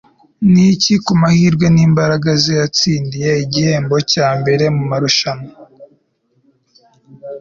[0.51, 5.49] Niki kumahirwe nimbaraga ze yatsindiye igihembo cya mbere mumarushanwa